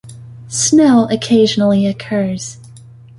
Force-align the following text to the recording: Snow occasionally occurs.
Snow 0.47 1.07
occasionally 1.11 1.85
occurs. 1.85 2.57